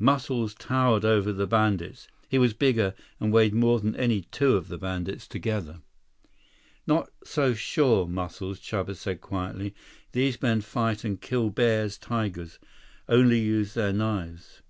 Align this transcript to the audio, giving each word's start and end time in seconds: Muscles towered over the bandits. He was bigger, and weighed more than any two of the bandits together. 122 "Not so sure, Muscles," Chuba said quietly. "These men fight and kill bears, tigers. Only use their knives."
Muscles 0.00 0.54
towered 0.56 1.04
over 1.04 1.32
the 1.32 1.46
bandits. 1.46 2.08
He 2.28 2.36
was 2.36 2.52
bigger, 2.52 2.94
and 3.20 3.32
weighed 3.32 3.54
more 3.54 3.78
than 3.78 3.94
any 3.94 4.22
two 4.22 4.56
of 4.56 4.66
the 4.66 4.76
bandits 4.76 5.28
together. 5.28 5.78
122 6.86 6.92
"Not 6.92 7.10
so 7.22 7.54
sure, 7.54 8.08
Muscles," 8.08 8.58
Chuba 8.58 8.96
said 8.96 9.20
quietly. 9.20 9.76
"These 10.10 10.42
men 10.42 10.62
fight 10.62 11.04
and 11.04 11.20
kill 11.20 11.50
bears, 11.50 11.96
tigers. 11.96 12.58
Only 13.08 13.38
use 13.38 13.74
their 13.74 13.92
knives." 13.92 14.62